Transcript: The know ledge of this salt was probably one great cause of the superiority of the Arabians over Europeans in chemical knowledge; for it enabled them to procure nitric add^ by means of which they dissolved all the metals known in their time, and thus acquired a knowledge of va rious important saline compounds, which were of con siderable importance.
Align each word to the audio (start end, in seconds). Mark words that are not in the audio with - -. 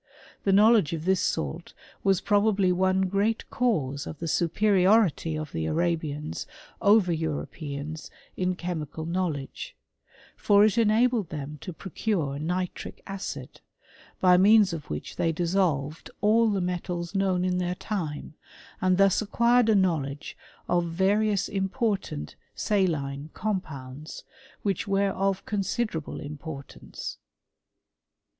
The 0.45 0.51
know 0.51 0.71
ledge 0.71 0.93
of 0.93 1.05
this 1.05 1.19
salt 1.21 1.75
was 2.03 2.21
probably 2.21 2.71
one 2.71 3.01
great 3.03 3.47
cause 3.51 4.07
of 4.07 4.17
the 4.17 4.27
superiority 4.27 5.37
of 5.37 5.51
the 5.51 5.67
Arabians 5.67 6.47
over 6.81 7.11
Europeans 7.11 8.09
in 8.35 8.55
chemical 8.55 9.05
knowledge; 9.05 9.75
for 10.35 10.65
it 10.65 10.75
enabled 10.79 11.29
them 11.29 11.59
to 11.61 11.71
procure 11.71 12.39
nitric 12.39 13.03
add^ 13.05 13.57
by 14.19 14.37
means 14.37 14.73
of 14.73 14.89
which 14.89 15.17
they 15.17 15.31
dissolved 15.31 16.09
all 16.19 16.49
the 16.49 16.61
metals 16.61 17.13
known 17.13 17.45
in 17.45 17.59
their 17.59 17.75
time, 17.75 18.33
and 18.81 18.97
thus 18.97 19.21
acquired 19.21 19.69
a 19.69 19.75
knowledge 19.75 20.35
of 20.67 20.85
va 20.85 21.11
rious 21.15 21.47
important 21.47 22.35
saline 22.55 23.29
compounds, 23.35 24.23
which 24.63 24.87
were 24.87 25.11
of 25.11 25.45
con 25.45 25.59
siderable 25.61 26.19
importance. 26.19 27.19